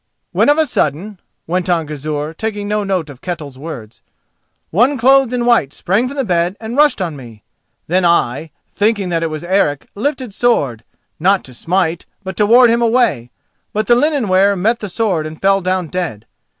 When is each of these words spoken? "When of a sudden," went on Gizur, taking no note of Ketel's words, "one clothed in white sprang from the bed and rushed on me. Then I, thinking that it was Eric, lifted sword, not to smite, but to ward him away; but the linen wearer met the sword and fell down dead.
"When 0.31 0.49
of 0.49 0.57
a 0.57 0.65
sudden," 0.65 1.19
went 1.45 1.69
on 1.69 1.85
Gizur, 1.85 2.33
taking 2.33 2.67
no 2.67 2.83
note 2.83 3.11
of 3.11 3.21
Ketel's 3.21 3.59
words, 3.59 4.01
"one 4.71 4.97
clothed 4.97 5.31
in 5.31 5.45
white 5.45 5.71
sprang 5.73 6.07
from 6.07 6.17
the 6.17 6.23
bed 6.25 6.57
and 6.59 6.75
rushed 6.75 7.03
on 7.03 7.15
me. 7.15 7.43
Then 7.85 8.03
I, 8.03 8.49
thinking 8.73 9.09
that 9.09 9.21
it 9.21 9.29
was 9.29 9.43
Eric, 9.43 9.85
lifted 9.93 10.33
sword, 10.33 10.83
not 11.19 11.43
to 11.43 11.53
smite, 11.53 12.07
but 12.23 12.35
to 12.37 12.47
ward 12.47 12.71
him 12.71 12.81
away; 12.81 13.29
but 13.73 13.85
the 13.85 13.93
linen 13.95 14.27
wearer 14.27 14.55
met 14.55 14.79
the 14.79 14.89
sword 14.89 15.27
and 15.27 15.39
fell 15.39 15.61
down 15.61 15.87
dead. 15.87 16.25